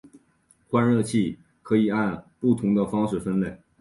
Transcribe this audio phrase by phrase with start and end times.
[0.67, 3.61] 换热器可以按不同的方式分类。